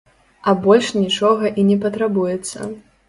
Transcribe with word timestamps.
А 0.51 0.53
больш 0.63 0.87
нічога 1.01 1.53
і 1.59 1.67
не 1.69 1.77
патрабуецца! 1.85 2.59